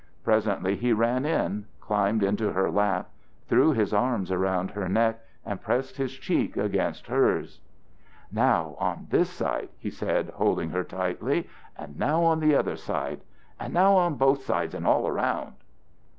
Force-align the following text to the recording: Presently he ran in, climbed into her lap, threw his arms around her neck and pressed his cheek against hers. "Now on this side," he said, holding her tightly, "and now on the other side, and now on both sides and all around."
Presently 0.23 0.77
he 0.77 0.93
ran 0.93 1.25
in, 1.25 1.67
climbed 1.79 2.23
into 2.23 2.53
her 2.53 2.71
lap, 2.71 3.11
threw 3.47 3.71
his 3.71 3.93
arms 3.93 4.31
around 4.31 4.71
her 4.71 4.89
neck 4.89 5.19
and 5.45 5.61
pressed 5.61 5.97
his 5.97 6.13
cheek 6.15 6.57
against 6.57 7.05
hers. 7.05 7.61
"Now 8.31 8.75
on 8.79 9.05
this 9.11 9.29
side," 9.29 9.69
he 9.77 9.91
said, 9.91 10.31
holding 10.33 10.71
her 10.71 10.83
tightly, 10.83 11.47
"and 11.77 11.99
now 11.99 12.23
on 12.23 12.39
the 12.39 12.55
other 12.55 12.77
side, 12.77 13.21
and 13.59 13.75
now 13.75 13.93
on 13.95 14.15
both 14.15 14.41
sides 14.41 14.73
and 14.73 14.87
all 14.87 15.07
around." 15.07 15.53